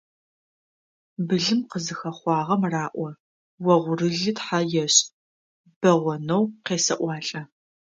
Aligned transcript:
Былым 1.27 1.59
къызыхэхъуагъэм 1.69 2.61
раӀо: 2.73 3.07
«Огъурылы 3.73 4.31
тхьэ 4.37 4.59
ешӀ!», 4.83 4.99
«Бэгъонэу 5.81 6.43
къесэӀуалӀэ.». 6.65 7.41